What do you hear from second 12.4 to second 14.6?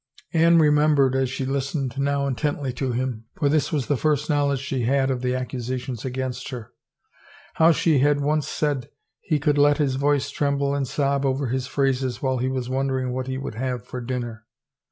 was wondering what he would have for dinner.